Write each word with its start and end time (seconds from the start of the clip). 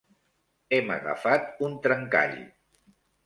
Hem 0.77 0.89
agafat 0.95 1.61
un 1.69 1.77
trencall. 1.85 2.35